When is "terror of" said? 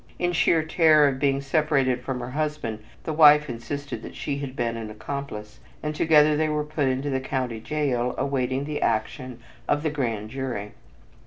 0.63-1.19